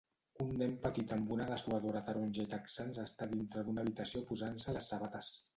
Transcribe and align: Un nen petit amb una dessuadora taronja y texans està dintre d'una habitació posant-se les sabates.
Un 0.43 0.53
nen 0.61 0.71
petit 0.85 1.13
amb 1.15 1.33
una 1.35 1.45
dessuadora 1.49 2.01
taronja 2.09 2.45
y 2.47 2.51
texans 2.55 3.03
està 3.07 3.31
dintre 3.35 3.67
d'una 3.69 3.87
habitació 3.87 4.27
posant-se 4.33 4.77
les 4.81 4.91
sabates. 4.95 5.35